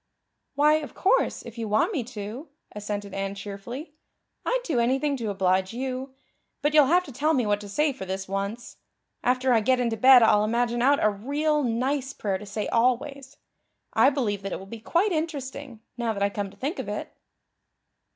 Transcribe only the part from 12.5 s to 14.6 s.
always. I believe that it